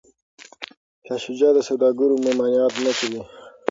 شاه 1.05 1.19
شجاع 1.23 1.51
د 1.55 1.59
سوداګرو 1.69 2.21
ممانعت 2.25 2.73
نه 2.85 2.91
کوي. 2.99 3.21